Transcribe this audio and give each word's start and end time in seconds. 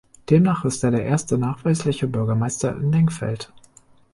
Demnach 0.31 0.65
ist 0.65 0.83
er 0.83 0.89
der 0.89 1.05
erste 1.05 1.37
nachweisliche 1.37 2.07
Bürgermeister 2.07 2.75
in 2.75 2.91
Lengfeld. 2.91 3.53